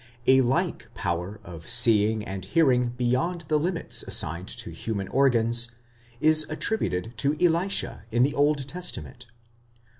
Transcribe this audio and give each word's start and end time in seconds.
A 0.25 0.41
like 0.41 0.89
power 0.95 1.39
of 1.43 1.69
seeing 1.69 2.23
and 2.25 2.43
hearing 2.43 2.89
beyond 2.89 3.41
the 3.49 3.59
limits 3.59 4.01
assigned 4.01 4.47
to 4.47 4.71
human 4.71 5.07
organs, 5.09 5.75
is 6.19 6.43
attributed 6.49 7.13
to 7.17 7.37
Elisha 7.39 8.05
in 8.09 8.23
the 8.23 8.33
Old 8.33 8.67
Testament. 8.67 9.27